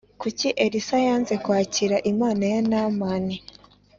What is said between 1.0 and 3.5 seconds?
yanze kwakira impano ya Naamani